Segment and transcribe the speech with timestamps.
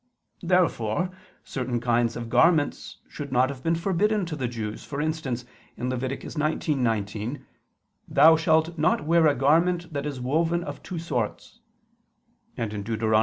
[0.41, 1.11] Therefore
[1.43, 5.45] certain kinds of garments should not have been forbidden to the Jews: for instance
[5.77, 5.99] (Lev.
[6.01, 7.45] 19:19):
[8.07, 11.59] "Thou shalt not wear a garment that is woven of two sorts":
[12.57, 13.03] and (Deut.